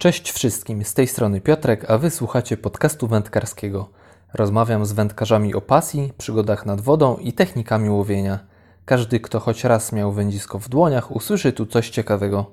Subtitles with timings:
[0.00, 3.88] Cześć wszystkim, z tej strony Piotrek, a wy słuchacie podcastu wędkarskiego.
[4.34, 8.46] Rozmawiam z wędkarzami o pasji, przygodach nad wodą i technikami łowienia.
[8.84, 12.46] Każdy, kto choć raz miał wędzisko w dłoniach, usłyszy tu coś ciekawego.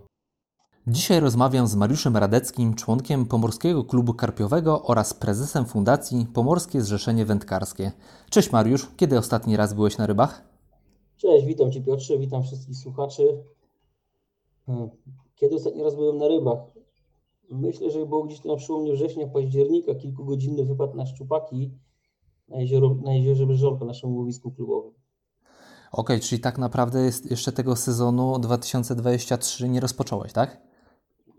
[0.87, 7.91] Dzisiaj rozmawiam z Mariuszem Radeckim, członkiem Pomorskiego Klubu Karpiowego oraz prezesem Fundacji Pomorskie Zrzeszenie Wędkarskie.
[8.29, 10.41] Cześć Mariusz, kiedy ostatni raz byłeś na rybach?
[11.17, 13.43] Cześć, witam Cię Piotrze, witam wszystkich słuchaczy.
[15.35, 16.76] Kiedy ostatni raz byłem na rybach?
[17.49, 21.71] Myślę, że było gdzieś to na przełomie września, października, kilkugodzinny wypad na szczupaki
[22.47, 24.93] na, jezioro, na jeziorze Brzeżonko, naszym łowisku klubowym.
[25.91, 30.61] Okej, czyli tak naprawdę jest jeszcze tego sezonu 2023 nie rozpocząłeś, tak?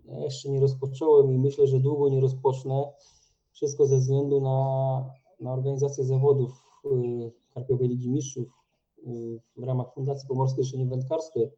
[0.04, 2.92] Ja jeszcze nie rozpocząłem i myślę, że długo nie rozpocznę.
[3.52, 5.04] Wszystko ze względu na,
[5.40, 8.48] na organizację zawodów y, Karpiowej Ligi Mistrzów
[8.98, 11.50] y, w ramach Fundacji Pomorskie Zrzeszenie Wędkarskie,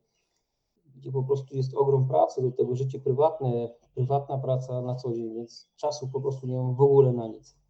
[1.01, 5.35] gdzie po prostu jest ogrom pracy, do tego życie prywatne, prywatna praca na co dzień,
[5.35, 7.61] więc czasu po prostu nie mam w ogóle na nic.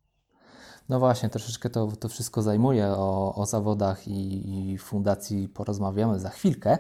[0.89, 2.87] No właśnie, troszeczkę to, to wszystko zajmuje.
[2.87, 6.79] O, o zawodach i, i fundacji porozmawiamy za chwilkę,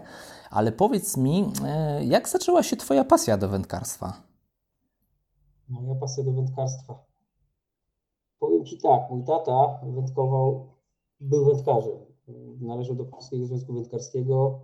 [0.51, 4.13] ale powiedz mi, e, jak zaczęła się Twoja pasja do wędkarstwa?
[5.69, 7.05] Moja pasja do wędkarstwa.
[8.39, 10.67] Powiem Ci tak, mój tata wędkował,
[11.21, 11.99] był wędkarzem.
[12.61, 14.61] Należał do Polskiego Związku Wędkarskiego,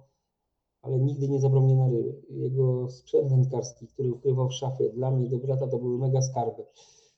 [0.87, 2.23] ale nigdy nie zabrał mnie na ryby.
[2.31, 6.23] Jego sprzęt wędkarski, który ukrywał w szafie, dla mnie i do brata to były mega
[6.23, 6.65] skarby.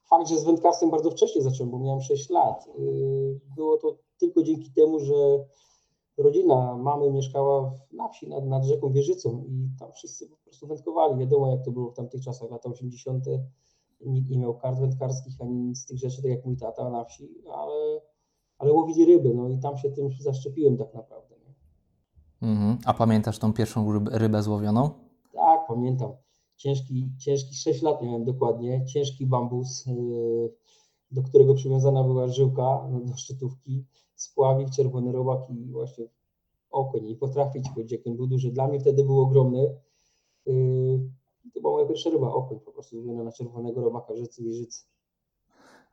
[0.04, 2.68] Fakt, że z wędkarstwem bardzo wcześnie zacząłem, bo miałem 6 lat.
[2.78, 5.44] Yy, było to tylko dzięki temu, że
[6.18, 11.18] rodzina mamy mieszkała na wsi nad, nad rzeką Wieżycą i tam wszyscy po prostu wędkowali.
[11.18, 13.24] Wiadomo, jak to było w tamtych czasach, lata 80.
[14.00, 17.04] Nikt nie miał kart wędkarskich ani nic z tych rzeczy, tak jak mój tata na
[17.04, 18.00] wsi, ale,
[18.58, 21.37] ale łowili ryby, no i tam się tym zaszczepiłem tak naprawdę.
[22.42, 22.78] Mhm.
[22.84, 24.90] A pamiętasz tą pierwszą rybę złowioną?
[25.32, 26.12] Tak, pamiętam.
[26.56, 30.54] Ciężki, ciężki 6 lat miałem dokładnie, ciężki bambus, yy,
[31.10, 36.04] do którego przywiązana była żyłka do szczytówki, spławik, czerwony robak i właśnie
[36.70, 37.04] okoń.
[37.04, 38.52] Nie potrafię ci powiedzieć, jak był duży.
[38.52, 39.74] Dla mnie wtedy był ogromny.
[40.46, 41.10] Yy,
[41.54, 44.88] to była moja pierwsza ryba, okoń po prostu na czerwonego robaka, rzecy i.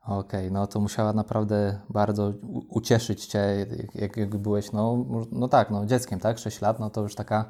[0.05, 2.33] Okej, okay, no to musiała naprawdę bardzo
[2.69, 7.01] ucieszyć Cię, jak, jak byłeś, no, no tak, no dzieckiem, tak, 6 lat, no to
[7.01, 7.45] już taka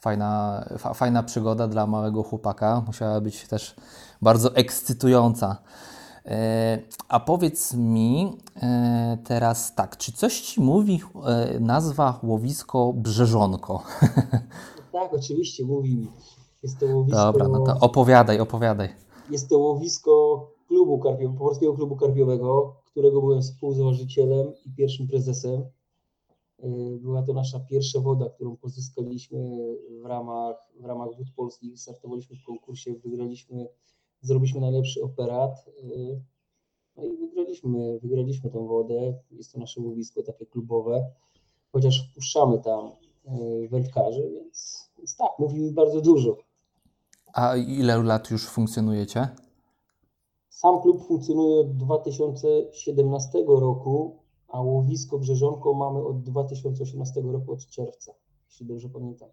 [0.00, 3.74] fajna, fa, fajna przygoda dla małego chłopaka, musiała być też
[4.22, 5.56] bardzo ekscytująca.
[6.26, 13.82] E, a powiedz mi e, teraz tak, czy coś Ci mówi e, nazwa łowisko Brzeżonko?
[14.92, 16.10] Tak, oczywiście mówi mi.
[16.62, 17.18] Jest to łowisko...
[17.18, 18.88] Dobra, no to opowiadaj, opowiadaj.
[19.30, 25.60] Jest to łowisko klubu karpiowego, Polskiego Klubu Karpiowego, którego byłem współzałożycielem i pierwszym prezesem.
[26.64, 29.38] Y, była to nasza pierwsza woda, którą pozyskaliśmy
[30.02, 31.80] w ramach, w ramach Wód Polskich.
[31.80, 33.68] Startowaliśmy w konkursie, wygraliśmy,
[34.20, 35.66] zrobiliśmy najlepszy operat.
[35.68, 36.20] Y,
[36.96, 39.14] no i wygraliśmy, wygraliśmy tą wodę.
[39.30, 41.10] Jest to nasze łowisko takie klubowe,
[41.72, 42.90] chociaż wpuszczamy tam
[43.26, 46.36] y, wędkarzy, więc, więc tak, mówi mi bardzo dużo.
[47.34, 49.28] A ile lat już funkcjonujecie?
[50.62, 54.16] Sam klub funkcjonuje od 2017 roku,
[54.48, 58.14] a łowisko Brzeżonko mamy od 2018 roku, od czerwca,
[58.50, 59.28] jeśli dobrze pamiętam.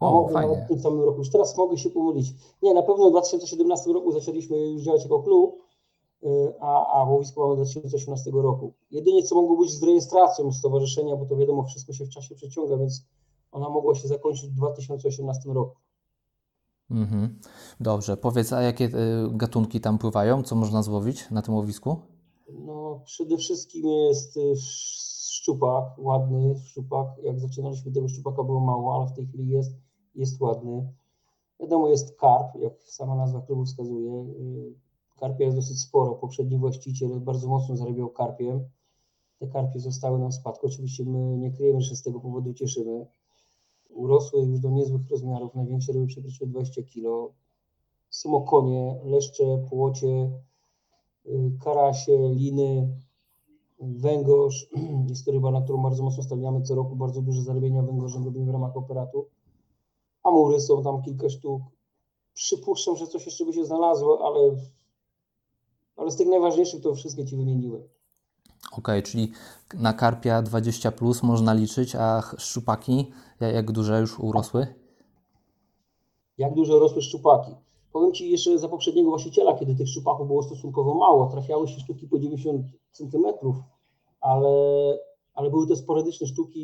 [0.00, 0.64] O, fajnie.
[0.64, 1.18] W tym samym roku.
[1.18, 2.34] Już teraz mogę się pomylić.
[2.62, 5.62] Nie, na pewno w 2017 roku zaczęliśmy już działać jako klub,
[6.22, 8.72] y, a, a łowisko mamy 2018 roku.
[8.90, 12.76] Jedynie co mogło być z rejestracją stowarzyszenia, bo to wiadomo, wszystko się w czasie przeciąga,
[12.76, 13.06] więc
[13.52, 15.76] ona mogła się zakończyć w 2018 roku.
[16.90, 17.38] Mhm.
[17.80, 18.90] Dobrze, powiedz, a jakie y,
[19.32, 20.42] gatunki tam pływają?
[20.42, 21.96] Co można złowić na tym łowisku?
[22.52, 27.06] No, przede wszystkim jest y, szczupak, ładny szczupak.
[27.22, 29.72] Jak zaczynaliśmy tego szczupaka było mało, ale w tej chwili jest,
[30.14, 30.92] jest ładny.
[31.60, 34.12] Wiadomo, jest karp, jak sama nazwa klubu wskazuje.
[34.12, 34.74] Y,
[35.20, 36.14] karpia jest dosyć sporo.
[36.14, 38.68] Poprzedni właściciel bardzo mocno zarabiał karpiem.
[39.38, 40.66] Te karpie zostały nam w spadku.
[40.66, 43.06] Oczywiście my nie kryjemy, że z tego powodu cieszymy
[43.98, 45.54] urosły już do niezłych rozmiarów.
[45.54, 47.34] Największe ryby przekroczyły 20 kg.
[48.10, 50.30] Są okonie, leszcze, płocie,
[51.26, 52.88] y, karasie, liny,
[53.80, 54.70] węgorz.
[55.10, 56.96] Jest to ryba, na którą bardzo mocno stawiamy co roku.
[56.96, 59.26] Bardzo duże zarobienia węgorzem robimy w ramach operatu.
[60.22, 61.62] Amury są tam kilka sztuk.
[62.34, 64.56] Przypuszczam, że coś jeszcze by się znalazło, ale,
[65.96, 67.82] ale z tych najważniejszych to wszystkie Ci wymieniłem.
[68.72, 69.32] Ok, czyli
[69.74, 73.10] na karpia 20 plus można liczyć, a szczupaki
[73.40, 74.66] jak duże już urosły?
[76.38, 77.54] Jak duże rosły szczupaki?
[77.92, 82.08] Powiem Ci jeszcze za poprzedniego właściciela, kiedy tych szczupaków było stosunkowo mało, trafiały się sztuki
[82.08, 83.24] po 90 cm,
[84.20, 84.48] ale,
[85.34, 86.60] ale były to sporadyczne sztuki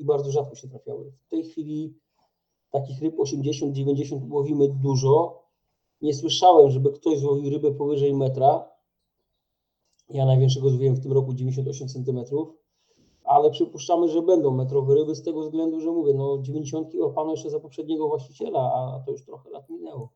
[0.00, 1.12] i bardzo rzadko się trafiały.
[1.26, 1.94] W tej chwili
[2.70, 5.42] takich ryb 80-90 łowimy dużo.
[6.02, 8.71] nie słyszałem, żeby ktoś złowił rybę powyżej metra.
[10.12, 12.18] Ja największego złowiłem w tym roku 98 cm,
[13.24, 17.50] ale przypuszczamy, że będą metrowe ryby z tego względu, że mówię, no 90 łapano jeszcze
[17.50, 20.12] za poprzedniego właściciela, a to już trochę lat minęło.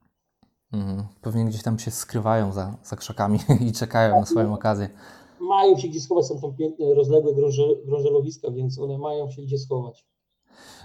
[0.72, 1.04] Mhm.
[1.20, 3.38] Pewnie gdzieś tam się skrywają za, za krzakami
[3.68, 4.88] i czekają tak, na swoją no, okazję.
[5.40, 7.32] Mają się gdzie schować, są tam piękne, rozległe
[7.86, 10.06] grążelowiska, więc one mają się gdzie schować.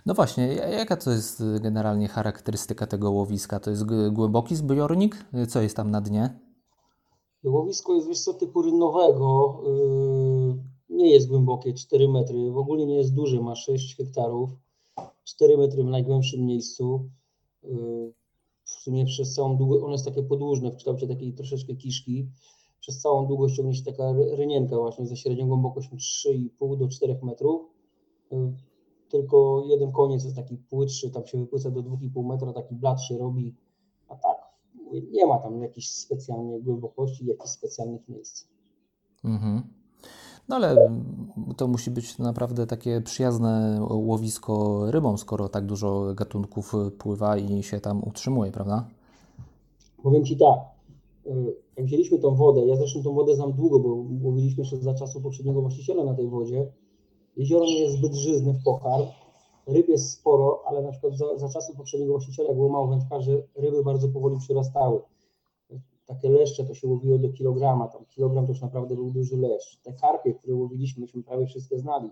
[0.06, 3.60] No właśnie, jaka to jest generalnie charakterystyka tego łowiska?
[3.60, 5.26] To jest głęboki zbiornik?
[5.48, 6.40] Co jest tam na dnie?
[7.44, 9.62] Łowisko jest, wiesz co, typu rynnowego.
[10.90, 12.52] Yy, nie jest głębokie, 4 metry.
[12.52, 14.50] W ogóle nie jest duże, ma 6 hektarów.
[15.24, 17.10] 4 metry w najgłębszym miejscu.
[17.64, 18.14] Yy,
[18.64, 22.28] w sumie przez całą długość, ono jest takie podłużne w kształcie takiej troszeczkę kiszki.
[22.80, 27.62] Przez całą długość ciągnie się taka rynienka właśnie za średnią głębokością 3,5 do 4 metrów.
[28.32, 28.54] Yy,
[29.10, 33.18] tylko jeden koniec jest taki płytszy, tam się wypłyca do 2,5 metra, taki blat się
[33.18, 33.56] robi,
[35.12, 38.48] nie ma tam jakiejś specjalnej głębokości, jakichś specjalnych miejsc.
[39.24, 39.64] Mhm.
[40.50, 40.92] No ale
[41.58, 47.80] to musi być naprawdę takie przyjazne łowisko rybom, skoro tak dużo gatunków pływa i się
[47.80, 48.88] tam utrzymuje, prawda?
[50.04, 50.60] Powiem Ci tak,
[51.26, 54.94] y, jak wzięliśmy tą wodę, ja zresztą tą wodę znam długo, bo łowiliśmy jeszcze za
[54.94, 56.72] czasów poprzedniego właściciela na tej wodzie,
[57.38, 59.06] Jezioro nie jest zbyt żyzne w pokarm.
[59.68, 63.84] Ryb jest sporo, ale na przykład za, za czasów poprzedniego właściciela było mało wędkarzy, ryby
[63.84, 65.02] bardzo powoli przyrastały.
[66.06, 69.82] Takie leszcze to się łowiło do kilograma, tam kilogram to już naprawdę był duży leszcz.
[69.82, 72.10] Te karpie, które łowiliśmy, myśmy prawie wszystkie znali,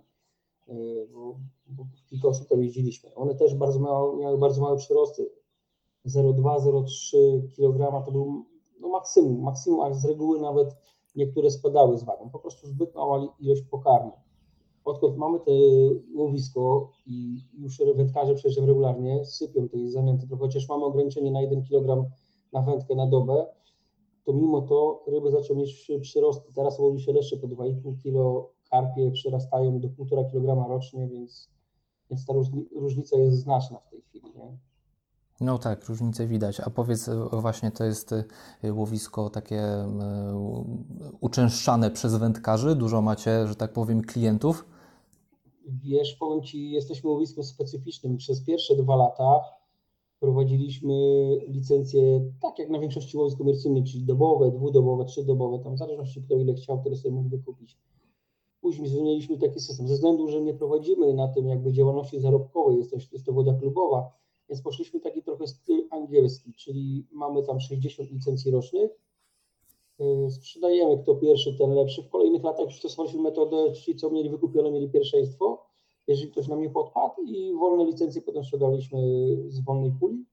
[0.67, 0.73] e,
[1.13, 1.35] bo,
[1.67, 3.15] bo kilka osób tam jeździliśmy.
[3.15, 5.29] One też bardzo mało, miały bardzo małe przyrosty.
[6.05, 8.45] 0,2-0,3 kg to był
[8.79, 10.75] no maksimum, maksimum, a z reguły nawet
[11.15, 12.29] niektóre spadały z wagą.
[12.29, 14.11] Po prostu zbyt mała ilość pokarmu
[14.89, 15.51] odkąd mamy to
[16.15, 21.63] łowisko i już wędkarze przecież regularnie sypią tej zanęty, to chociaż mamy ograniczenie na 1
[21.63, 22.09] kg
[22.53, 23.45] na wędkę na dobę,
[24.25, 26.53] to mimo to ryby zaczęły mieć przyrosty.
[26.53, 31.49] Teraz łowi się leszcze po 2,5 kg, karpie przyrastają do 1,5 kg rocznie, więc,
[32.09, 32.33] więc ta
[32.75, 34.31] różnica jest znaczna w tej chwili.
[34.35, 34.57] Nie?
[35.41, 36.59] No tak, różnicę widać.
[36.59, 38.11] A powiedz, właśnie to jest
[38.63, 39.85] y, łowisko takie y,
[41.19, 42.75] uczęszczane przez wędkarzy?
[42.75, 44.65] Dużo macie, że tak powiem, klientów?
[45.83, 48.17] Wiesz, powiem Ci, jesteśmy łowiskiem specyficznym.
[48.17, 49.41] Przez pierwsze dwa lata
[50.19, 50.93] prowadziliśmy
[51.47, 56.35] licencje tak jak na większości łowisk komercyjnych, czyli dobowe, dwudobowe, trzydobowe, tam w zależności kto
[56.35, 57.77] ile chciał, tyle sobie mógł wykupić.
[58.61, 59.87] Później zmieniliśmy taki system.
[59.87, 63.53] Ze względu, że nie prowadzimy na tym jakby działalności zarobkowej, jest to, jest to woda
[63.53, 64.11] klubowa,
[64.49, 68.91] więc poszliśmy taki trochę styl angielski, czyli mamy tam 60 licencji rocznych,
[70.29, 72.03] sprzedajemy kto pierwszy, ten lepszy.
[72.03, 75.65] W kolejnych latach przystosowaliśmy metodę, ci co mieli wykupione, mieli pierwszeństwo,
[76.07, 78.99] jeżeli ktoś nam nie podpadł i wolne licencje potem sprzedaliśmy
[79.47, 80.25] z wolnej puli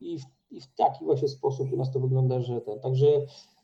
[0.00, 3.06] i w, i w taki właśnie sposób u nas to wygląda, że ten, także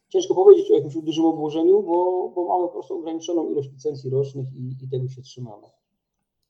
[0.08, 4.52] ciężko powiedzieć o jakimś dużym obłożeniu, bo, bo mamy po prostu ograniczoną ilość licencji rocznych
[4.52, 5.66] i, i tego się trzymamy.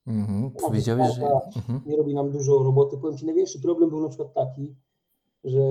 [0.07, 1.31] Mhm, powiedziałeś, że...
[1.57, 1.81] Mhm.
[1.87, 2.97] Nie robi nam dużo roboty.
[2.99, 4.75] Powiem Ci, największy problem był na przykład taki,
[5.45, 5.63] że,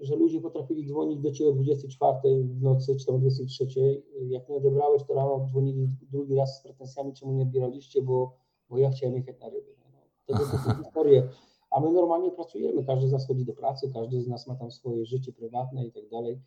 [0.00, 4.02] że ludzie potrafili dzwonić do Ciebie o 24 w nocy, czy tam o 23.
[4.28, 8.36] Jak nie odebrałeś, to rano dzwonili drugi raz z pretensjami, czemu nie odbieraliście, bo,
[8.70, 9.74] bo ja chciałem jechać na ryby.
[9.92, 11.28] No, tego typu historie.
[11.70, 14.70] A my normalnie pracujemy, każdy z nas chodzi do pracy, każdy z nas ma tam
[14.70, 16.40] swoje życie prywatne i tak dalej.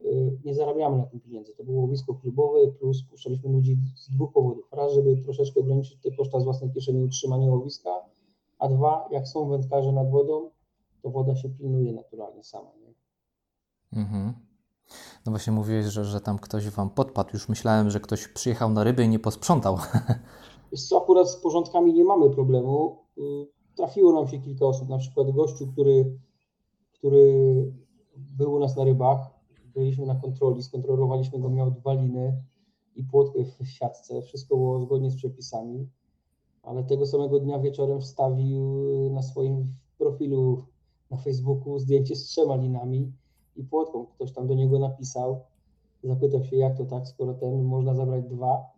[0.00, 1.54] Y, nie zarabiamy na tym pieniędzy.
[1.54, 4.68] To było łowisko klubowe, plus puszczaliśmy ludzi z dwóch powodów.
[4.72, 7.90] Raz, żeby troszeczkę ograniczyć te koszta z własnej kieszeni utrzymania łowiska,
[8.58, 10.50] a dwa, jak są wędkarze nad wodą,
[11.06, 12.70] to woda się pilnuje naturalnie sama.
[12.80, 12.94] Nie?
[14.00, 14.32] Mhm.
[15.26, 17.30] No właśnie mówiłeś, że, że tam ktoś Wam podpadł.
[17.32, 19.78] Już myślałem, że ktoś przyjechał na ryby i nie posprzątał.
[20.72, 23.04] Jest co, akurat z porządkami nie mamy problemu.
[23.76, 26.18] Trafiło nam się kilka osób, na przykład gościu, który,
[26.92, 27.34] który
[28.16, 29.18] był u nas na rybach.
[29.74, 32.42] Byliśmy na kontroli, skontrolowaliśmy go, miał dwa liny
[32.96, 34.22] i płotkę w siatce.
[34.22, 35.88] Wszystko było zgodnie z przepisami,
[36.62, 40.66] ale tego samego dnia wieczorem wstawił na swoim profilu
[41.10, 43.12] na Facebooku zdjęcie z trzema linami
[43.56, 44.06] i płotką.
[44.06, 45.40] Ktoś tam do niego napisał,
[46.04, 48.76] zapytał się, jak to tak, skoro ten można zabrać dwa.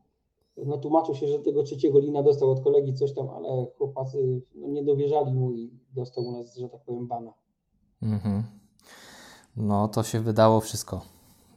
[0.67, 4.69] No tłumaczył się, że tego trzeciego lina dostał od kolegi coś tam, ale chłopacy no,
[4.69, 7.33] nie dowierzali mu i dostał u nas, że tak powiem, bana.
[8.03, 8.43] Mhm.
[9.57, 11.01] No to się wydało wszystko.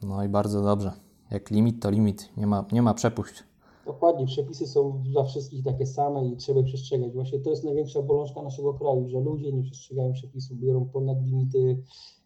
[0.02, 0.92] No i bardzo dobrze.
[1.30, 2.28] Jak limit, to limit.
[2.36, 3.44] Nie ma, nie ma przepuść.
[3.86, 7.12] Dokładnie, przepisy są dla wszystkich takie same i trzeba przestrzegać.
[7.12, 11.82] Właśnie to jest największa bolączka naszego kraju, że ludzie nie przestrzegają przepisów, biorą ponad limity,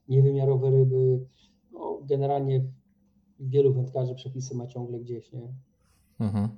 [0.09, 1.21] niewymiarowe ryby.
[1.73, 2.65] No, generalnie
[3.41, 5.49] wielu wędkarzy przepisy ma ciągle gdzieś, nie?
[6.21, 6.49] Mhm.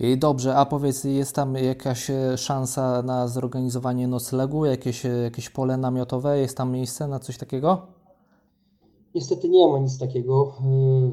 [0.00, 5.50] I dobrze, a powiedz, jest tam jakaś e, szansa na zorganizowanie noclegu, jakieś, e, jakieś
[5.50, 7.95] pole namiotowe, jest tam miejsce na coś takiego?
[9.16, 10.52] Niestety nie ma nic takiego.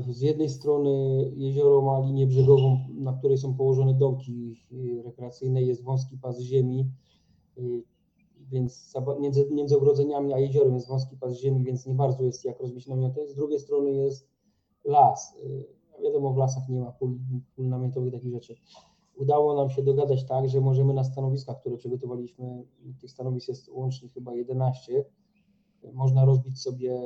[0.09, 0.91] Z jednej strony
[1.35, 4.55] jezioro ma linię brzegową, na której są położone domki
[5.03, 6.91] rekreacyjne, jest wąski pas ziemi,
[8.51, 12.59] więc między, między ogrodzeniami a jeziorem jest wąski pas ziemi, więc nie bardzo jest jak
[12.59, 13.27] rozbić namioty.
[13.27, 14.29] Z drugiej strony jest
[14.85, 15.37] las.
[16.03, 17.17] Wiadomo, w lasach nie ma pól
[17.57, 18.55] namiotowych, takich rzeczy.
[19.15, 22.63] Udało nam się dogadać tak, że możemy na stanowiskach, które przygotowaliśmy,
[23.01, 25.05] tych stanowisk jest łącznie chyba 11,
[25.93, 26.99] można rozbić sobie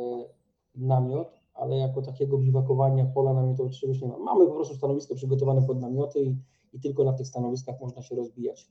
[0.78, 4.18] namiot, ale jako takiego biwakowania pola namiotowe czegoś nie ma.
[4.18, 6.38] Mamy po prostu stanowisko przygotowane pod namioty i,
[6.74, 8.70] i tylko na tych stanowiskach można się rozbijać.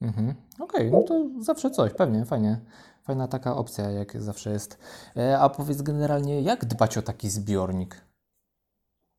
[0.00, 0.34] Mhm.
[0.60, 2.60] Okej, okay, no to zawsze coś, pewnie, fajnie.
[3.02, 4.78] Fajna taka opcja, jak zawsze jest.
[5.16, 8.04] E, a powiedz generalnie, jak dbać o taki zbiornik?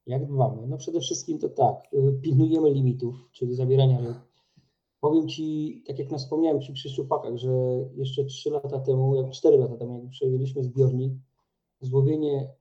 [0.08, 0.68] Jak dbamy?
[0.68, 4.18] No przede wszystkim to tak, y, pilnujemy limitów, czyli zabierania ryb.
[5.00, 7.52] Powiem Ci, tak jak wspomniałem Ci przy szczupakach, że
[7.96, 11.14] jeszcze 3 lata temu, jak 4 lata temu, jak przejęliśmy zbiornik,
[11.86, 12.54] złowienie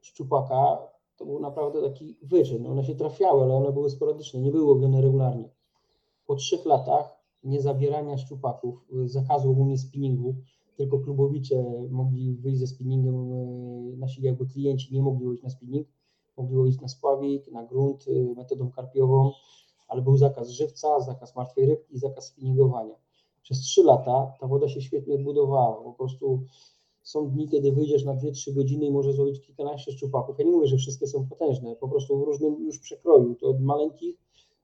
[0.00, 0.78] szczupaka
[1.16, 2.66] to był naprawdę taki wyczyn.
[2.66, 5.50] One się trafiały, ale one były sporadyczne, nie były łowione regularnie.
[6.26, 10.34] Po trzech latach niezabierania szczupaków, zakazu ogólnie spinningu,
[10.76, 15.88] tylko klubowicze mogli wyjść ze spinningiem, y, nasi jakby klienci nie mogli wyjść na spinning,
[16.36, 19.32] mogli łowić na spławik, na grunt y, metodą karpiową,
[19.88, 22.94] ale był zakaz żywca, zakaz martwej rybki i zakaz spinningowania.
[23.42, 25.82] Przez trzy lata ta woda się świetnie odbudowała.
[25.84, 26.42] Po prostu
[27.08, 30.38] są dni, kiedy wyjdziesz na 2-3 godziny i możesz złowić kilkanaście szczupaków.
[30.38, 33.60] Ja nie mówię, że wszystkie są potężne, po prostu w różnym już przekroju, to od
[33.60, 34.16] maleńkich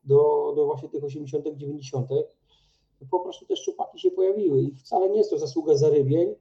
[0.04, 2.08] do, do właśnie tych 80., 90.
[3.10, 6.34] Po prostu te szczupaki się pojawiły i wcale nie jest to zasługa zarybień,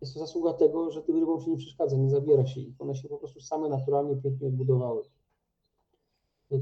[0.00, 2.80] jest to zasługa tego, że tym rybom się nie przeszkadza, nie zabiera się ich.
[2.80, 5.02] One się po prostu same naturalnie pięknie odbudowały.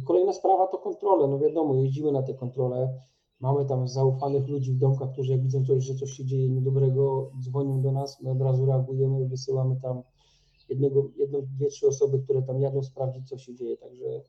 [0.07, 1.29] Kolejna sprawa to kontrole.
[1.29, 3.01] No wiadomo, jeździmy na te kontrole.
[3.41, 7.31] Mamy tam zaufanych ludzi w domkach, którzy jak widzą coś, że coś się dzieje niedobrego,
[7.41, 10.03] dzwonią do nas, my od razu reagujemy, wysyłamy tam
[10.69, 13.77] jednego, jedną, dwie, trzy osoby, które tam jadą sprawdzić, co się dzieje.
[13.77, 14.23] Także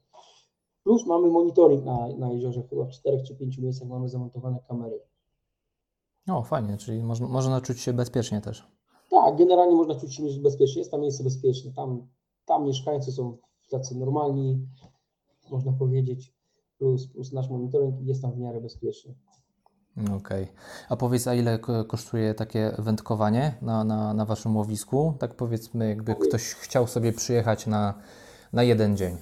[0.84, 5.00] plus mamy monitoring na, na jeziorze, chyba w czterech czy pięciu miejscach mamy zamontowane kamery.
[6.28, 8.68] O, fajnie, czyli można, można czuć się bezpiecznie też.
[9.10, 12.08] Tak, generalnie można czuć się bezpiecznie, jest tam miejsce bezpieczne, tam,
[12.46, 13.38] tam mieszkańcy są
[13.70, 14.68] tacy normalni,
[15.52, 16.34] można powiedzieć,
[16.80, 19.14] plus, plus nasz monitoring jest tam w miarę bezpieczny.
[19.98, 20.18] Okej.
[20.18, 20.48] Okay.
[20.90, 25.14] A powiedz, a ile kosztuje takie wędkowanie na, na, na Waszym łowisku?
[25.20, 27.94] Tak powiedzmy, jakby ktoś chciał sobie przyjechać na,
[28.54, 29.18] na jeden dzień.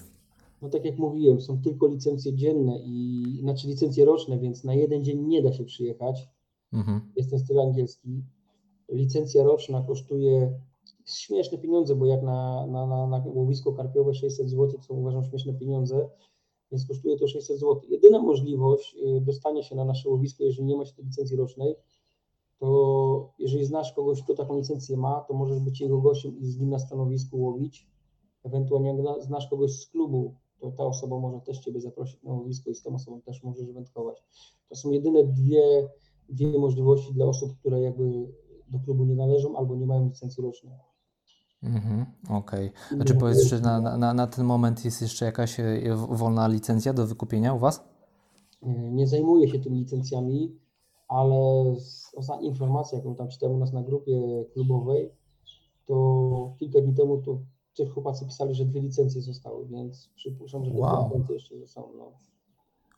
[0.62, 5.04] No tak jak mówiłem, są tylko licencje dzienne i znaczy licencje roczne, więc na jeden
[5.04, 6.30] dzień nie da się przyjechać.
[6.74, 7.02] Mhm.
[7.16, 8.24] Jest ten styl angielski.
[8.90, 10.60] Licencja roczna kosztuje
[11.06, 15.54] śmieszne pieniądze, bo jak na, na, na, na łowisko karpiowe 600 zł to uważam śmieszne
[15.54, 16.10] pieniądze,
[16.72, 17.82] więc kosztuje to 600 zł.
[17.90, 21.76] Jedyna możliwość y, dostania się na nasze łowisko, jeżeli nie ma się tej licencji rocznej,
[22.60, 26.60] to jeżeli znasz kogoś, kto taką licencję ma, to możesz być jego gościem i z
[26.60, 27.88] nim na stanowisku łowić.
[28.44, 32.70] Ewentualnie jak znasz kogoś z klubu, to ta osoba może też Ciebie zaprosić na łowisko
[32.70, 34.24] i z tą osobą też możesz wędkować.
[34.70, 35.90] To są jedyne dwie,
[36.30, 38.34] dwie możliwości dla osób, które jakby
[38.68, 40.74] do klubu nie należą albo nie mają licencji rocznej.
[41.64, 42.72] Mhm, Okej.
[42.90, 43.02] Okay.
[43.02, 46.94] A czy powiedz, czy na, na, na ten moment jest jeszcze jakaś e, wolna licencja
[46.94, 47.84] do wykupienia u Was?
[48.92, 50.56] Nie zajmuję się tymi licencjami,
[51.08, 51.76] ale
[52.16, 55.12] ostatnia informacja, jaką tam czytałem u nas na grupie klubowej,
[55.86, 57.38] to kilka dni temu to
[57.74, 61.06] ci chłopacy pisali, że dwie licencje zostały, więc przypuszczam, że te wow.
[61.06, 61.88] licencje jeszcze zostały.
[61.98, 62.12] No.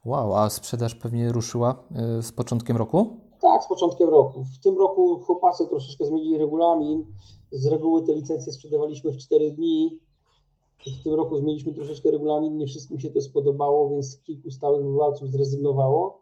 [0.06, 3.18] Wow, a sprzedaż pewnie ruszyła e, z początkiem roku?
[3.42, 4.44] Tak, z początkiem roku.
[4.44, 7.06] W tym roku chłopacy troszeczkę zmienili regulamin.
[7.51, 10.00] Z reguły te licencje sprzedawaliśmy w 4 dni.
[11.00, 15.32] W tym roku zmieniliśmy troszeczkę regulamin, nie wszystkim się to spodobało, więc kilku stałych wywalców
[15.32, 16.22] zrezygnowało.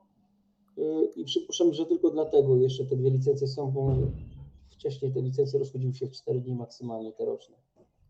[1.16, 3.96] I przypuszczam, że tylko dlatego jeszcze te dwie licencje są, bo
[4.70, 7.56] wcześniej te licencje rozchodziły się w 4 dni maksymalnie, te roczne.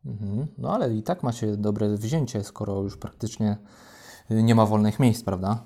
[0.06, 0.48] Mhm.
[0.58, 3.58] No ale i tak macie dobre wzięcie, skoro już praktycznie
[4.30, 5.64] nie ma wolnych miejsc, prawda?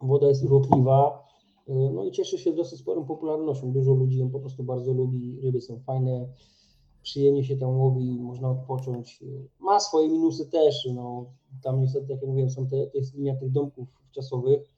[0.00, 1.25] Woda jest urokliwa,
[1.68, 3.72] no i cieszy się dosyć sporą popularnością.
[3.72, 5.40] Dużo ludzi ją po prostu bardzo lubi.
[5.42, 6.28] Ryby są fajne,
[7.02, 9.24] przyjemnie się tam łowi, można odpocząć.
[9.58, 10.88] Ma swoje minusy też.
[10.94, 11.26] No,
[11.62, 14.76] tam niestety, jak ja mówiłem, są te, te linia tych domków czasowych.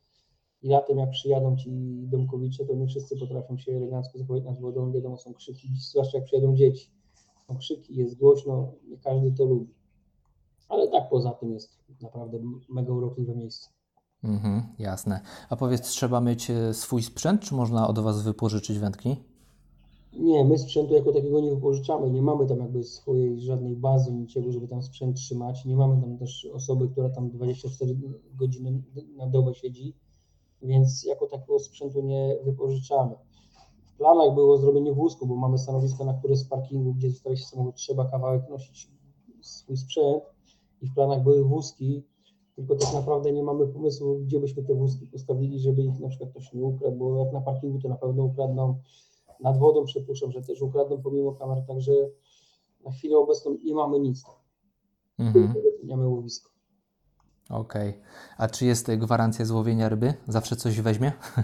[0.63, 1.71] I latem, jak przyjadą ci
[2.07, 4.93] domkowicze, to nie wszyscy potrafią się elegancko zachować nad wodą.
[4.93, 6.91] Wiadomo, są krzyki, zwłaszcza jak przyjadą dzieci.
[7.49, 9.75] Są krzyki, jest głośno, nie każdy to lubi.
[10.69, 13.78] Ale tak poza tym jest naprawdę mega urokliwe miejsce.
[14.25, 15.21] Mhm, jasne.
[15.51, 19.17] A powiedz, trzeba mieć e, swój sprzęt, czy można od Was wypożyczyć wędki?
[20.13, 22.11] Nie, my sprzętu jako takiego nie wypożyczamy.
[22.11, 25.65] Nie mamy tam jakby swojej żadnej bazy, niczego, żeby tam sprzęt trzymać.
[25.65, 27.97] Nie mamy tam też osoby, która tam 24
[28.35, 28.83] godziny
[29.17, 29.95] na dobę siedzi,
[30.63, 33.15] więc jako takiego sprzętu nie wypożyczamy.
[33.85, 37.45] W planach było zrobienie wózku, bo mamy stanowisko, na które z parkingu, gdzie zostawia się
[37.45, 38.91] samochód, trzeba kawałek nosić
[39.41, 40.23] swój sprzęt
[40.83, 42.03] i w planach były wózki,
[42.59, 46.31] tylko tak naprawdę nie mamy pomysłu, gdzie byśmy te wózki postawili, żeby ich na przykład
[46.31, 48.79] ktoś nie ukradł, bo jak na parkingu to na pewno ukradną,
[49.41, 51.93] nad wodą przypuszczam, że też ukradną pomimo kamer, także
[52.85, 54.25] na chwilę obecną nie mamy nic.
[55.19, 55.55] Mhm.
[55.85, 56.51] Nie mamy łowisko.
[57.51, 57.95] Okej.
[58.39, 60.15] A czy jest gwarancja złowienia ryby?
[60.29, 61.13] Zawsze coś weźmie?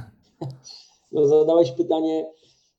[1.13, 2.31] No, zadałeś pytanie,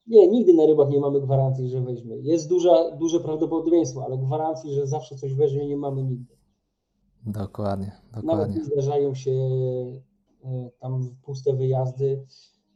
[0.07, 2.17] nie, nigdy na rybach nie mamy gwarancji, że weźmie.
[2.17, 6.35] Jest duża, duże prawdopodobieństwo, ale gwarancji, że zawsze coś weźmie, nie mamy nigdy.
[7.25, 8.57] Dokładnie, Nawet dokładnie.
[8.59, 12.25] mi zdarzają się e, tam puste wyjazdy,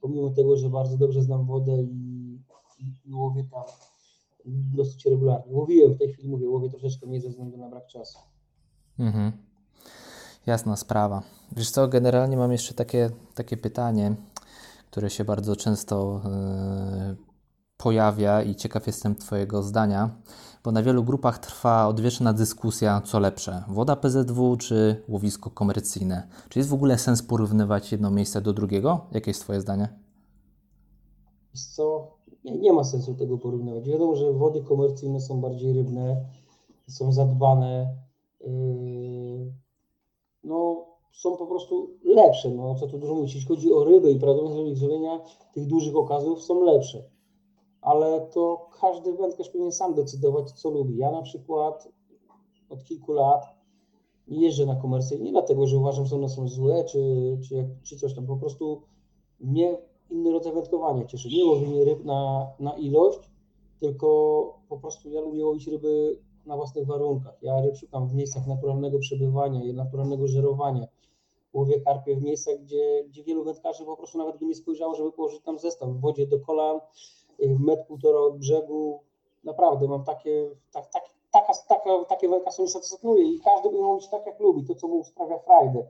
[0.01, 2.39] pomimo tego, że bardzo dobrze znam wodę i,
[2.79, 3.63] i, i łowię tam
[4.75, 5.53] dosyć regularnie.
[5.53, 8.19] Łowiłem w tej chwili, mówię, łowię troszeczkę mniej ze względu na brak czasu.
[8.99, 9.31] Mhm.
[10.45, 11.23] Jasna sprawa.
[11.51, 14.15] Wiesz co, generalnie mam jeszcze takie, takie pytanie,
[14.91, 17.15] które się bardzo często e,
[17.77, 20.09] pojawia i ciekaw jestem Twojego zdania,
[20.63, 26.27] bo na wielu grupach trwa odwieczna dyskusja, co lepsze, woda PZW czy łowisko komercyjne.
[26.49, 29.05] Czy jest w ogóle sens porównywać jedno miejsce do drugiego?
[29.11, 29.89] Jakie jest Twoje zdanie?
[31.75, 32.11] Co,
[32.43, 33.89] nie, nie ma sensu tego porównywać.
[33.89, 36.25] Wiadomo, że wody komercyjne są bardziej rybne,
[36.87, 37.97] są zadbane,
[38.41, 39.53] yy,
[40.43, 44.19] no są po prostu lepsze, no co tu dużo mówić, jeśli chodzi o ryby i
[44.19, 45.19] prawdopodobnie złowienia
[45.53, 47.03] tych dużych okazów są lepsze,
[47.81, 50.97] ale to każdy wędkarz powinien sam decydować, co lubi.
[50.97, 51.87] Ja na przykład
[52.69, 53.59] od kilku lat
[54.27, 58.15] jeżdżę na komercyjne, nie dlatego, że uważam, że one są złe, czy, czy, czy coś
[58.15, 58.81] tam, po prostu
[59.39, 59.77] mnie
[60.09, 61.29] inny rodzaj wędkowania cieszy.
[61.29, 63.19] Nie łowienie ryb na, na ilość,
[63.79, 67.37] tylko po prostu ja lubię łowić ryby na własnych warunkach.
[67.41, 70.87] Ja ryb szukam w miejscach naturalnego przebywania naturalnego żerowania.
[71.53, 75.11] Łowię karpie w miejscach, gdzie, gdzie wielu wędkarzy po prostu nawet by nie spojrzało, żeby
[75.11, 76.79] położyć tam zestaw w wodzie do kolan,
[77.59, 78.99] metr półtora od brzegu.
[79.43, 84.07] Naprawdę mam takie, tak, tak, taka, taka, takie wędka są satysfakcjonuje i każdy by mówić
[84.09, 85.87] tak jak lubi, to co mu sprawia frajdę.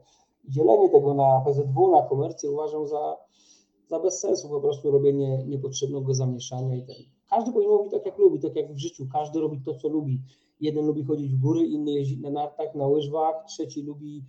[0.48, 3.16] Dzielenie tego na PZW, na komercję uważam za,
[3.88, 6.96] za bez sensu po prostu robienie niepotrzebnego zamieszania i ten.
[7.30, 10.20] Każdy powinien robić tak jak lubi, tak jak w życiu, każdy robi to, co lubi.
[10.60, 14.24] Jeden lubi chodzić w góry, inny jeździć na nartach, na łyżwach, trzeci lubi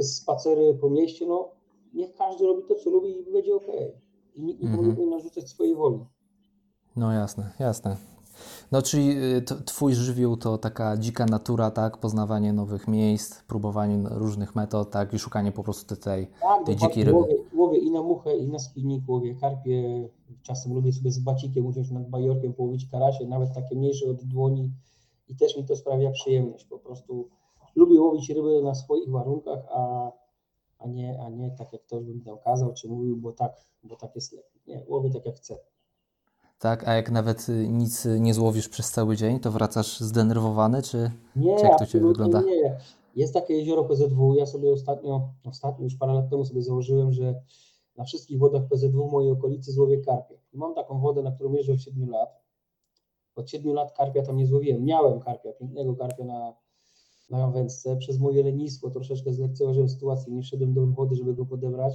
[0.00, 1.48] spacery po mieście, no
[1.94, 3.66] niech każdy robi to, co lubi i będzie ok.
[4.34, 4.86] I nikt nie Mhm.
[4.88, 5.98] powinien narzucać swojej woli.
[7.00, 7.96] No jasne, jasne.
[8.72, 11.96] No czyli y, Twój żywioł to taka dzika natura, tak?
[11.98, 15.14] Poznawanie nowych miejsc, próbowanie różnych metod, tak?
[15.14, 16.76] I szukanie po prostu tej, Tak, tej dokładnie.
[16.88, 17.18] dzikiej ryby.
[17.18, 20.08] łowię, łowię i na muchę, i na spinnik, łowię karpie.
[20.42, 24.70] Czasem lubię sobie z bacikiem usiąść nad bajorkiem, połowić karasie, nawet takie mniejsze od dłoni
[25.28, 26.64] i też mi to sprawia przyjemność.
[26.64, 27.28] Po prostu
[27.76, 30.10] lubię łowić ryby na swoich warunkach, a,
[30.78, 33.52] a, nie, a nie tak jak ktoś by mi tam kazał, czy mówił, bo tak,
[33.84, 34.60] bo tak jest lepiej.
[34.66, 35.56] Nie, łowię tak jak chcę.
[36.60, 36.88] Tak?
[36.88, 41.10] A jak nawet y, nic y, nie złowisz przez cały dzień, to wracasz zdenerwowany, czy,
[41.36, 42.40] Nie, czy jak to Cię wygląda?
[42.42, 42.78] nie.
[43.16, 44.34] Jest takie jezioro PZW.
[44.34, 47.34] Ja sobie ostatnio, ostatnio już parę lat temu sobie założyłem, że
[47.96, 50.34] na wszystkich wodach PZW w mojej okolicy złowię karpie.
[50.52, 52.40] I mam taką wodę, na którą jeżdżę od 7 lat.
[53.36, 54.84] Od 7 lat karpia tam nie złowiłem.
[54.84, 56.52] Miałem karpia, pięknego karpia na,
[57.30, 57.96] na wędce.
[57.96, 61.94] Przez moje lenistwo troszeczkę zlekceważyłem sytuację, nie szedłem do wody, żeby go podebrać.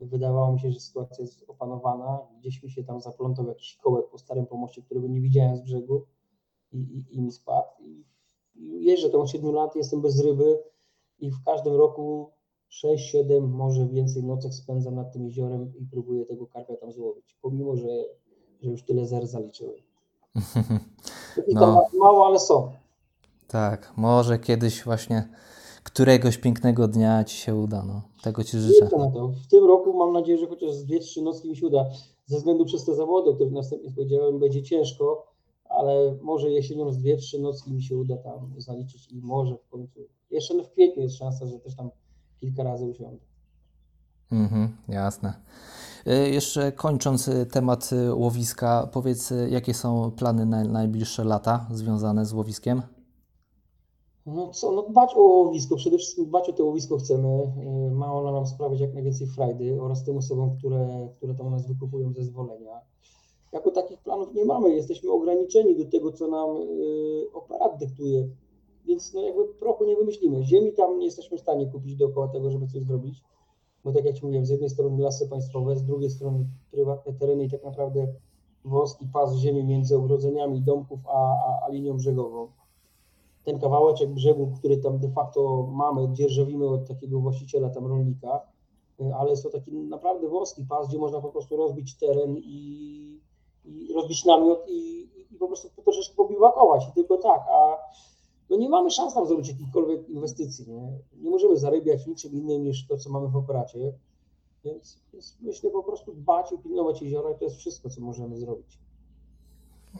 [0.00, 2.18] Wydawało mi się, że sytuacja jest opanowana.
[2.38, 6.06] Gdzieś mi się tam zaplątał jakiś kołek po starym pomoście, którego nie widziałem z brzegu
[6.72, 7.68] i, i, i mi spadł.
[7.80, 8.04] I,
[8.54, 10.58] i jeżdżę tam od 7 lat, jestem bez ryby
[11.18, 12.32] i w każdym roku
[12.68, 17.36] 6, 7, może więcej nocek spędzam nad tym jeziorem i próbuję tego karpia tam złowić,
[17.42, 17.88] pomimo, że,
[18.60, 19.80] że już tyle zer zaliczyłem.
[21.36, 21.60] Takich No.
[21.60, 22.72] tam mało, ale są.
[23.46, 25.28] Tak, może kiedyś właśnie
[25.90, 28.02] któregoś pięknego dnia Ci się uda, no.
[28.22, 28.88] Tego Ci życzę.
[29.44, 31.84] W tym roku mam nadzieję, że chociaż z 2-3 nocki mi się uda.
[32.26, 35.26] Ze względu przez te zawody, o których następnie powiedziałem, będzie ciężko,
[35.68, 40.00] ale może jesienią z 2-3 nocki mi się uda tam zaliczyć i może w końcu.
[40.30, 41.90] Jeszcze w kwietniu jest szansa, że też tam
[42.40, 43.18] kilka razy usiądę.
[44.32, 45.34] Mhm, jasne.
[46.06, 52.26] Y, Jeszcze kończąc y, temat y, łowiska, powiedz, jakie są plany na najbliższe lata związane
[52.26, 52.82] z łowiskiem?
[54.34, 57.52] No co, no dbać o łowisko, przede wszystkim dbać o to łowisko chcemy.
[57.84, 61.50] Yy, Ma ono nam sprawiać jak najwięcej frajdy oraz tym osobom, które, które tam u
[61.50, 62.80] nas wykupują zezwolenia.
[63.52, 66.56] Jako takich planów nie mamy, jesteśmy ograniczeni do tego, co nam
[67.32, 68.28] operat dyktuje,
[68.86, 70.44] więc no jakby prochu nie wymyślimy.
[70.44, 73.24] Ziemi tam nie jesteśmy w stanie kupić dookoła tego, żeby coś zrobić,
[73.84, 77.44] bo tak jak Ci mówiłem, z jednej strony lasy państwowe, z drugiej strony prywatne tereny
[77.44, 78.06] i tak naprawdę
[78.64, 82.48] wąski pas ziemi między ogrodzeniami domków a, a, a linią brzegową
[83.48, 88.40] ten kawałeczek brzegu, który tam de facto mamy, dzierżawimy od takiego właściciela tam rolnika,
[89.00, 93.20] y, ale jest to taki naprawdę wąski pas, gdzie można po prostu rozbić teren i,
[93.64, 97.76] i rozbić namiot i, i, i po prostu troszeczkę pobiwakować i tylko tak, a
[98.50, 100.98] no nie mamy szans tam zrobić jakichkolwiek inwestycji, nie?
[101.22, 103.92] nie możemy zarybiać niczym innym niż to, co mamy w operacie,
[104.64, 108.36] więc, więc myślę po prostu dbać i pilnować jeziora i to jest wszystko, co możemy
[108.36, 108.78] zrobić.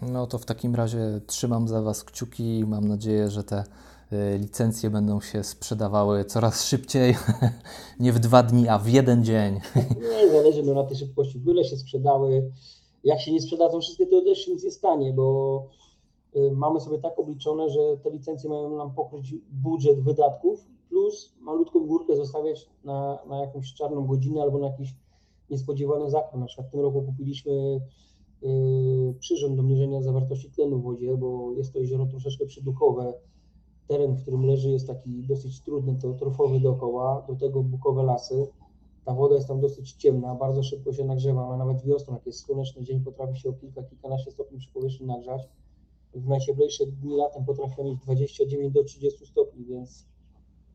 [0.02, 3.64] No to w takim razie trzymam za Was kciuki i mam nadzieję, że te
[4.12, 7.14] y, licencje będą się sprzedawały coraz szybciej,
[8.00, 9.54] nie w dwa dni, a w jeden dzień.
[10.12, 11.38] Nie, zależy no na tej szybkości.
[11.38, 12.50] Byle się sprzedały.
[13.04, 15.66] Jak się nie sprzedadzą wszystkie, to też nic nie stanie, bo
[16.36, 21.86] y, mamy sobie tak obliczone, że te licencje mają nam pokryć budżet wydatków, plus malutką
[21.86, 24.94] górkę zostawiać na, na jakąś czarną godzinę albo na jakiś
[25.50, 26.40] niespodziewany zakup.
[26.40, 27.80] Na przykład w tym roku kupiliśmy
[29.18, 33.14] przyrząd do mierzenia zawartości tlenu w wodzie, bo jest to jezioro troszeczkę przyduchowe.
[33.86, 38.46] Teren, w którym leży, jest taki dosyć trudny, to trofowy dookoła, do tego bukowe lasy.
[39.04, 42.40] Ta woda jest tam dosyć ciemna, bardzo szybko się nagrzewa, a nawet wiosną, jak jest
[42.40, 45.48] słoneczny dzień, potrafi się o kilka, kilkanaście stopni przy powierzchni nagrzać.
[46.14, 50.06] W najcieplejsze dni latem potrafi mieć 29 do 30 stopni, więc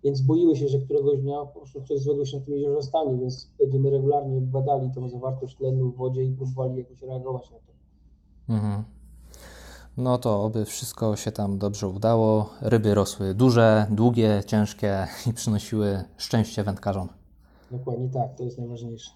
[0.04, 3.18] więc boimy się, że któregoś dnia po prostu coś złego się na tym jeziorze stanie,
[3.18, 7.74] więc będziemy regularnie badali tą zawartość tlenu w wodzie i próbowali jakoś reagować na to.
[8.54, 8.84] Mhm.
[9.98, 12.50] No to oby wszystko się tam dobrze udało.
[12.62, 17.10] Ryby rosły duże, długie, ciężkie i przynosiły szczęście wędkarzom.
[17.72, 19.12] Dokładnie tak, to jest najważniejsze.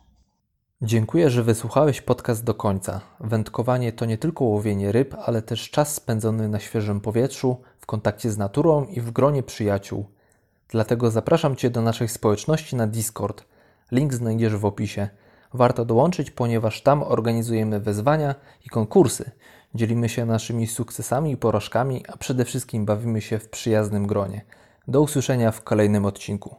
[0.82, 3.02] Dziękuję, że wysłuchałeś podcast do końca.
[3.19, 8.32] Wędkowanie to nie tylko łowienie ryb, ale też czas spędzony na świeżym powietrzu, w kontakcie
[8.32, 10.06] z naturą i w gronie przyjaciół.
[10.69, 13.43] Dlatego zapraszam Cię do naszej społeczności na Discord.
[13.91, 15.10] Link znajdziesz w opisie.
[15.53, 19.32] Warto dołączyć, ponieważ tam organizujemy wyzwania i konkursy.
[19.75, 24.41] Dzielimy się naszymi sukcesami i porażkami, a przede wszystkim bawimy się w przyjaznym gronie.
[24.88, 26.56] Do usłyszenia w kolejnym odcinku.